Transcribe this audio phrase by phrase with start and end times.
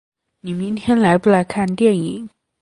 [0.39, 2.27] 你明天来不来看电影？